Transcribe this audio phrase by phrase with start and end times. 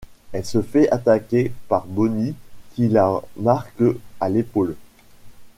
[0.31, 2.33] Elle se fait attaquer par Bonnie,
[2.73, 3.83] qui l'a marque
[4.19, 4.75] à l'épaule.